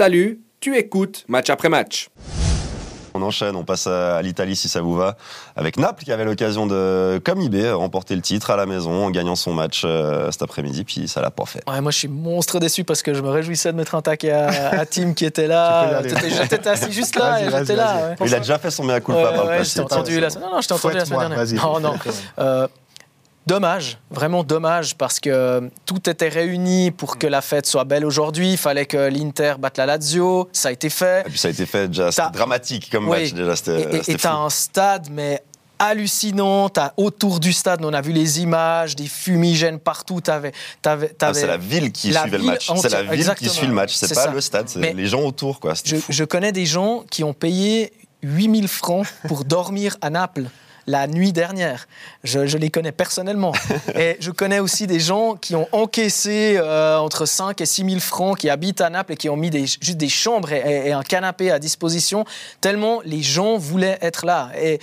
[0.00, 2.08] Salut, tu écoutes match après match.
[3.12, 5.18] On enchaîne, on passe à l'Italie si ça vous va,
[5.56, 9.10] avec Naples qui avait l'occasion de, comme IB, remporter le titre à la maison en
[9.10, 11.62] gagnant son match euh, cet après-midi, puis ça l'a pas fait.
[11.68, 14.30] Ouais, moi je suis monstre déçu parce que je me réjouissais de mettre un taquet
[14.30, 16.00] à, à Tim qui était là.
[16.02, 18.14] J'étais assis juste là et j'étais là.
[18.18, 18.26] ouais.
[18.26, 19.68] Il a déjà fait son mea culpa Ouais, par le passé.
[19.68, 20.48] je t'ai entendu la semaine.
[20.48, 21.38] Non, non, je t'ai entendu la semaine dernière.
[21.38, 21.56] vas-y.
[21.56, 21.94] Non, non.
[23.46, 28.52] Dommage, vraiment dommage, parce que tout était réuni pour que la fête soit belle aujourd'hui.
[28.52, 30.48] Il fallait que l'Inter batte la Lazio.
[30.52, 31.22] Ça a été fait.
[31.26, 33.22] Et puis ça a été fait déjà, c'était dramatique comme Oui.
[33.22, 33.54] match déjà,
[34.06, 35.42] Et- t'as un stade, mais
[35.78, 36.68] hallucinant.
[36.68, 40.20] T'as autour du stade, on a vu les images, des fumigènes partout.
[40.20, 42.70] T'avais, t'avais, Ah, c'est la ville qui la suivait le match.
[42.76, 43.50] C'est la ville exactement.
[43.50, 43.94] qui suit le match.
[43.94, 44.30] C'est pas ça.
[44.30, 45.58] le stade, c'est les gens autour.
[45.58, 45.72] Quoi.
[45.82, 46.12] Je, fou.
[46.12, 50.44] je connais des gens qui ont payé 8000 francs pour dormir à Naples
[50.86, 51.86] la nuit dernière.
[52.24, 53.52] Je, je les connais personnellement.
[53.94, 58.00] Et je connais aussi des gens qui ont encaissé euh, entre 5 et 6 000
[58.00, 60.92] francs, qui habitent à Naples et qui ont mis des, juste des chambres et, et
[60.92, 62.24] un canapé à disposition,
[62.60, 64.50] tellement les gens voulaient être là.
[64.60, 64.80] Et,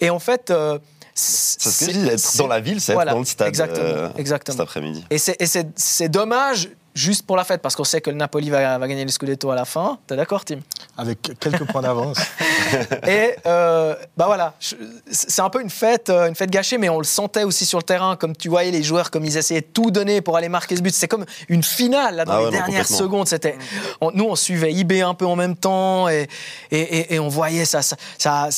[0.00, 0.50] et en fait...
[0.50, 0.78] euh,
[1.14, 3.48] C'est ce que je dis, être dans la ville, c'est voilà, être dans le stade
[3.48, 4.56] exactement, euh, exactement.
[4.56, 5.04] cet après-midi.
[5.10, 8.88] Et c'est dommage juste pour la fête, parce qu'on sait que le Napoli va, va
[8.88, 9.98] gagner le Scudetto à la fin.
[10.06, 10.60] T'es d'accord, Tim?
[10.98, 12.18] Avec quelques points d'avance.
[13.08, 14.52] Et euh, bah voilà,
[15.10, 17.78] c'est un peu une fête, euh, une fête gâchée, mais on le sentait aussi sur
[17.78, 20.50] le terrain, comme tu voyais les joueurs, comme ils essayaient de tout donner pour aller
[20.50, 20.94] marquer ce but.
[20.94, 23.26] C'est comme une finale là, dans Ah les ouais, dernières secondes.
[23.26, 23.56] C'était,
[24.14, 26.28] nous on suivait IB un peu en même temps et,
[26.70, 27.80] et, et- et on voyait ça.
[27.82, 28.48] ça, ça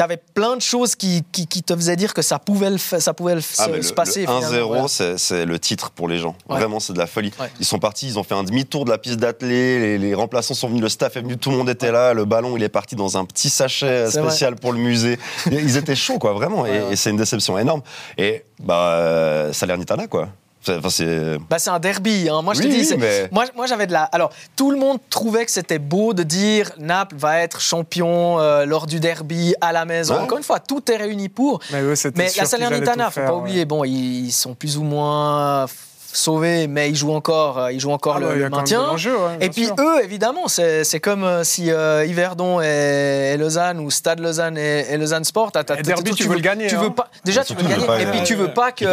[0.00, 3.12] T'avais plein de choses qui, qui, qui te faisaient dire que ça pouvait, le ça
[3.12, 4.20] pouvait le Ah, se, mais le, se passer.
[4.20, 5.18] le finalement, 1-0, voilà.
[5.18, 6.34] c'est- le titre pour les gens.
[6.48, 6.56] Ouais.
[6.56, 7.32] Vraiment, c'est de la folie.
[7.38, 7.50] Ouais.
[7.60, 10.54] Ils sont partis, ils ont fait un demi-tour de la piste d'athlée, les, les remplaçants
[10.54, 12.70] sont venus, le staff est venu, tout le monde était là, le ballon il est
[12.70, 15.18] parti dans un petit sachet C'est spécial pour le musée.
[15.52, 16.62] Ils étaient chauds, quoi, vraiment.
[16.62, 17.82] Ouais, et c'est une déception énorme.
[18.16, 20.30] Et bah, euh, Salernitana, quoi.
[20.62, 21.38] C'est- Enfin, c'est.
[21.48, 22.28] Bah, c'est un derby.
[22.28, 22.42] hein.
[22.42, 24.02] Moi, je Oui, te dis, mais- moi, moi j'avais de la.
[24.04, 28.66] Alors, tout le monde trouvait que c'était beau de dire Naples va être champion euh,
[28.66, 30.14] lors du derby à la maison.
[30.16, 30.20] Ouais.
[30.20, 31.60] Encore une fois, tout est réuni pour.
[31.72, 33.38] Mais, eux, c'était Mais la Salernitana, faut pas ouais.
[33.40, 35.66] oublier, bon, ils sont plus ou moins
[36.12, 38.90] sauvés, mais ils jouent encore, euh, ils jouent encore Ah, le, bah, le de maintien.
[38.92, 39.74] ouais, Et puis sûr.
[39.78, 44.58] eux, évidemment, c'est c'est comme euh, si euh, Yverdon et, et Lausanne ou Stade Lausanne
[44.58, 45.52] et, et Lausanne Sport.
[45.78, 46.80] Et derby, tu veux le gagner, Tu hein.
[46.82, 47.86] veux pas, déjà, Et tu veux le gagner.
[47.86, 48.84] pas, et puis tu veux pas que,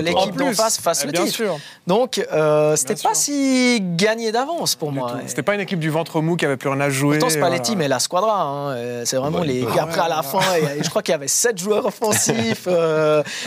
[0.00, 1.36] l'équipe d'en face fasse le bien titre.
[1.36, 1.58] sûr.
[1.86, 2.20] Donc,
[2.76, 5.12] c'était pas si gagné d'avance pour moi.
[5.24, 7.18] Et- C'était pas une équipe du ventre mou qui avait plus rien à jouer.
[7.18, 7.78] Pourtant, Spalletti, voilà.
[7.78, 8.42] mais la squadra.
[8.42, 9.66] hein, C'est vraiment Ouais, les.
[9.78, 10.40] après, à la fin,
[10.80, 12.68] je crois qu'il y avait sept joueurs offensifs,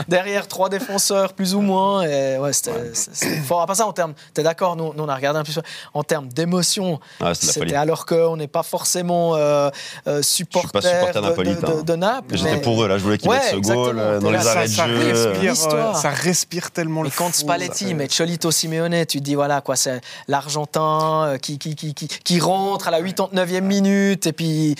[0.08, 2.04] derrière trois défenseurs, plus ou moins.
[2.04, 3.62] Et ouais, c'était c'est- fort.
[3.62, 4.14] Après ça, en termes.
[4.34, 5.52] T'es d'accord, nous, nous, on a regardé un peu.
[5.94, 9.70] En termes d'émotion, Ah, c'était alors qu'on n'est pas forcément euh,
[10.08, 11.76] euh, supporter, supporter de- de, napolitain.
[11.78, 12.38] de- de Naples.
[12.38, 13.60] J'étais mais- pour eux, là, je voulais qu'ils Ouais, mettent ce goal
[13.90, 14.00] exactement.
[14.02, 14.98] euh, dans là, les ça- arrêts de ça jeu.
[14.98, 17.94] respire, euh, ça respire tellement le Mais fou, Spalletti, ça.
[17.94, 22.08] mais Cholito Simeone, tu te dis, voilà, quoi, c'est l'Argentin euh, qui, qui, qui, qui,
[22.08, 24.76] qui rentre à la 89e minute, et puis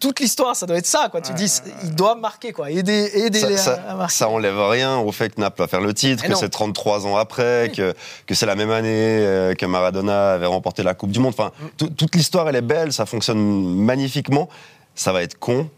[0.00, 1.20] toute l'histoire, ça doit être ça, quoi.
[1.20, 1.52] Tu te dis,
[1.84, 4.14] il doit marquer, quoi, aider, aider ça, les ça- à, à marquer.
[4.14, 7.16] ça enlève rien au fait que Naples va faire le titre, que c'est 33 ans
[7.16, 7.94] après, que,
[8.26, 8.88] que c'est la même année
[9.20, 11.34] euh, que Maradona avait remporté la Coupe du Monde.
[11.38, 11.66] Enfin, Mm.
[11.76, 13.38] tout- toute l'histoire, elle est belle, ça fonctionne
[13.74, 14.48] magnifiquement.
[14.94, 15.68] Ça va être con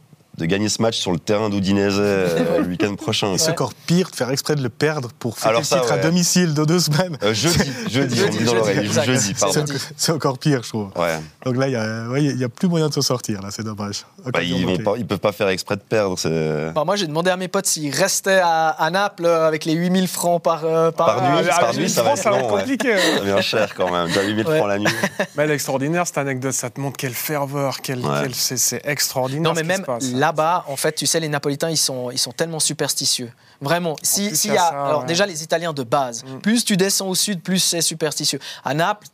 [0.41, 3.37] de gagner ce match sur le terrain d'Udinese euh, le week-end prochain.
[3.39, 5.93] C'est encore pire de faire exprès de le perdre pour fêter Alors le ça, titre
[5.93, 7.17] à domicile de deux semaines.
[7.23, 8.91] Euh, jeudi, jeudi, Jeudi, on dit dans l'oreille.
[8.91, 9.65] Jeudi, pardon.
[9.97, 10.89] C'est encore pire, je trouve.
[10.97, 11.19] Ouais.
[11.45, 13.49] Donc là, il n'y a, ouais, il y a plus moyen de se sortir, là,
[13.51, 14.05] c'est dommage.
[14.33, 16.13] Bah, ils, ils peuvent pas faire exprès de perdre.
[16.13, 19.73] Enfin, moi, j'ai demandé à mes potes s'ils restaient à, à Naples euh, avec les
[19.75, 22.49] 8000 francs par, euh, par, Par nuit, euh, par Ah, nuit, ça va être long,
[22.49, 22.95] compliqué.
[22.95, 22.99] hein.
[23.27, 24.07] Ça cher quand même.
[24.09, 24.57] Déjà 8000 Ouais.
[24.57, 24.89] francs la nuit.
[25.37, 28.23] Mais elle est extraordinaire cette anecdote, ça te montre quelle ferveur, quel, Ouais.
[28.23, 29.43] quel- c'est, extraordinaire.
[29.43, 30.13] Non, mais ce qui même se passe.
[30.31, 33.31] Là-bas, en fait, tu sais, les Napolitains, ils sont, ils sont tellement superstitieux.
[33.63, 33.97] Vraiment.
[34.03, 35.07] Si, il y a ça, alors ouais.
[35.07, 36.39] déjà, les Italiens de base, Mm.
[36.41, 38.39] plus tu descends au sud, plus c'est superstitieux.
[38.65, 39.07] À Naples,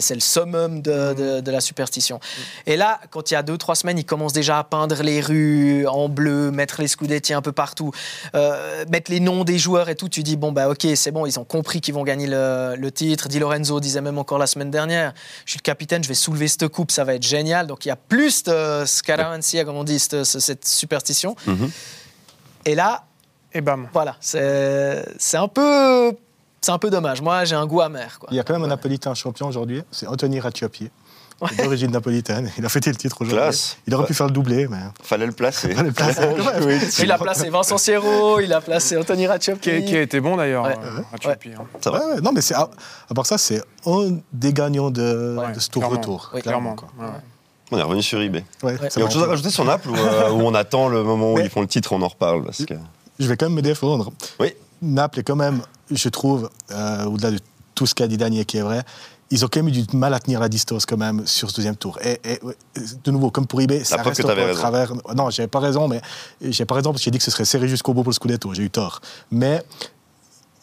[0.00, 1.14] c'est le summum de, Mm.
[1.14, 2.18] de- de la superstition.
[2.66, 5.20] Et là, quand il y a deux, trois semaines, ils commencent déjà à peindre les
[5.20, 7.90] rues en bleu, mettre les scudetti un peu partout,
[8.34, 10.08] euh, mettre les noms des joueurs et tout.
[10.08, 12.90] Tu dis, bon, bah, ok, c'est bon, ils ont compris qu'ils vont gagner le, le
[12.90, 13.28] titre.
[13.28, 15.12] Di Lorenzo disait même encore la semaine dernière,
[15.44, 17.66] je suis le capitaine, je vais soulever cette coupe, ça va être génial.
[17.66, 21.36] Donc il y a plus de scaramanzia, comme on dit, cette, cette superstition.
[21.46, 21.70] Mhm.
[22.66, 23.04] Et là,
[23.52, 23.88] Et bam.
[23.92, 26.12] voilà, c'est c'est un peu.
[26.60, 27.20] C'est un peu dommage.
[27.20, 28.18] Moi, j'ai un goût amer.
[28.18, 28.30] Quoi.
[28.32, 28.70] Il y a quand même un Ouais.
[28.70, 30.90] Napolitain champion aujourd'hui, c'est Anthony Ratiopi,
[31.62, 32.50] d'origine napolitaine.
[32.56, 33.60] Il a fêté le titre aujourd'hui.
[33.86, 35.74] Il aurait pu faire le doublé, mais Fallait le placer.
[35.74, 36.26] Fallait le placer.
[36.66, 39.60] Oui, Il a placé Vincent Sierro, il a placé Anthony Ratchopki.
[39.60, 40.76] Qui, a- qui a été bon d'ailleurs, Ouais.
[40.82, 41.66] euh, Ratiopi, hein.
[41.84, 42.70] Ouais, ouais, non, mais c'est à,
[43.10, 45.98] à part ça, c'est un des gagnants de, Ouais, de ce tour clairement.
[46.00, 46.30] retour.
[46.32, 46.76] Oui, clairement.
[46.76, 46.88] quoi.
[47.70, 48.44] On est revenu sur eBay.
[48.62, 50.88] Ouais, Il y a autre chose à rajouter sur Naples ou, euh, où on attend
[50.88, 52.74] le moment où Mais- ils font le titre, on en reparle parce que...
[53.18, 54.12] Je vais quand même me défendre.
[54.40, 54.54] Oui.
[54.82, 57.38] Naples est quand même, je trouve, euh, au-delà de
[57.74, 58.82] tout ce qu'a dit Daniel qui est vrai,
[59.30, 61.56] ils ont quand même eu du mal à tenir la distance quand même sur ce
[61.56, 61.98] deuxième tour.
[62.04, 62.20] Et,
[63.02, 64.92] de nouveau, comme pour eBay, ça reste encore à travers.
[65.16, 66.00] Non, j'avais pas raison, mais
[66.40, 68.14] j'ai pas raison parce que j'ai dit que ce serait serré jusqu'au bout pour le
[68.14, 68.52] Scudetto.
[68.54, 69.00] J'ai eu tort.
[69.30, 69.62] Mais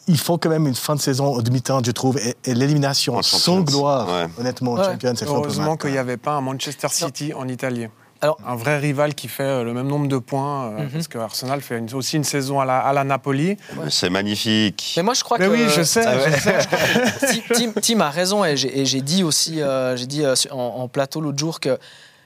[0.08, 3.20] il faut quand même une fin de saison au demi-temps, je trouve, et, et l'élimination
[3.22, 3.60] sans Champions.
[3.78, 4.26] gloire, Ouais.
[4.38, 4.84] honnêtement, Ouais.
[4.84, 7.86] champion, c'est Heureusement qu'il n'y avait pas un Manchester City en Italie.
[8.20, 10.90] Alors- un vrai rival qui fait euh, le même nombre de points, euh, Mhm.
[10.90, 13.56] parce que Arsenal fait une- aussi une saison à la, à la Napoli.
[13.90, 14.94] C'est magnifique.
[14.96, 15.50] Mais moi, je crois Mais que.
[15.50, 16.04] oui, je sais.
[16.04, 16.58] je sais.
[17.54, 21.20] Tim, Tim- Tim a raison et j'ai dit aussi, euh, j'ai dit euh, en plateau
[21.20, 21.76] l'autre jour que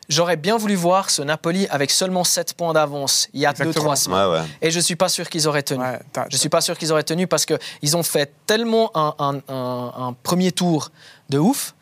[0.08, 3.92] j'aurais bien voulu voir ce Napoli avec seulement 7 points d'avance il y a Exactement.
[3.94, 4.18] 2-3 semaines.
[4.28, 4.44] Ouais, ouais.
[4.62, 5.80] Et je suis pas sûr qu'ils auraient tenu.
[5.82, 5.98] Ouais,
[6.30, 9.92] Je suis pas sûr qu'ils auraient tenu parce qu'ils ont fait tellement un, un- un-
[10.08, 10.90] un premier tour
[11.30, 11.74] de ouf.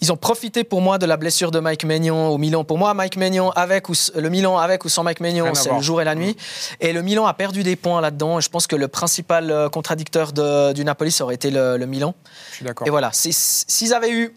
[0.00, 2.62] Ils ont profité pour moi de la blessure de Mike Maignan au Milan.
[2.64, 5.80] Pour moi, Mike Maignan avec ou le Milan avec ou sans Mike Maignan, c'est le
[5.80, 6.36] jour et la nuit.
[6.80, 8.38] Et le Milan a perdu des points là-dedans.
[8.40, 11.86] Je pense que le principal euh, contradicteur de- du Napoli, ça aurait été le, le
[11.86, 12.14] Milan.
[12.50, 12.86] Je suis d'accord.
[12.86, 14.34] Et voilà, s'ils avaient eu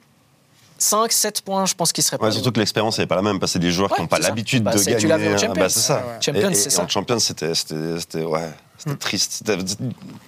[0.77, 2.25] 5, 7 points, je pense qu'ils seraient pas.
[2.27, 4.07] Ouais, surtout que l'expérience n'est pas la même, parce que c'est des joueurs qui n'ont
[4.07, 4.97] pas l'habitude Bah, de gagner.
[4.97, 5.53] tu l'as vu en Ah, Champions.
[5.63, 5.95] bah, c'est ça.
[5.97, 6.01] Ouais.
[6.21, 6.83] Champions, c'est ça.
[6.83, 8.97] En Champions, c'était c'était- c'était- ouais, c'était Mm.
[8.97, 9.31] triste.
[9.45, 9.57] C'était-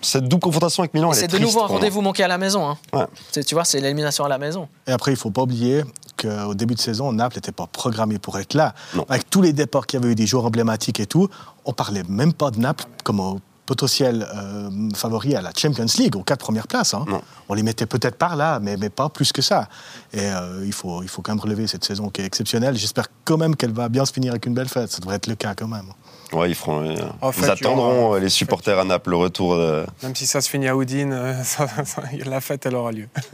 [0.02, 2.24] Cette double confrontation avec Milan, Et elle est C'est de triste nouveau un rendez-vous manqué
[2.24, 2.68] à la maison.
[2.68, 2.78] hein.
[2.94, 3.06] Ouais.
[3.32, 4.68] C'est- Tu vois, c'est l'élimination à la maison.
[4.88, 5.84] Et après, il ne faut pas oublier
[6.18, 8.74] qu'au début de saison, Naples n'était pas programmé pour être là.
[8.96, 9.06] Non.
[9.10, 11.30] Avec tous les départs qu'il y avait eu, des joueurs emblématiques et tout,
[11.66, 13.20] on parlait même pas de Naples comme
[13.70, 16.96] au potentiel euh, favori à la Champions League, aux quatre premières places.
[16.96, 17.06] hein.
[17.50, 19.68] On les mettait peut-être par là, mais, mais pas plus que ça.
[20.12, 22.76] Et euh, il, faut, il faut quand même relever cette saison qui est exceptionnelle.
[22.76, 24.90] J'espère quand même qu'elle va bien se finir avec une belle fête.
[24.92, 25.86] Ça devrait être le cas quand même.
[26.34, 29.16] Ouais, ils, feront, euh, En ils fait, attendront aura- euh, les supporters à Naples le
[29.18, 29.56] retour.
[29.56, 32.92] de- Même si ça se finit à Houdin, euh, ça- ça- la fête, elle aura
[32.92, 33.08] lieu.